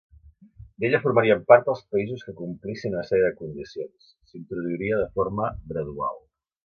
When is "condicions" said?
3.43-4.11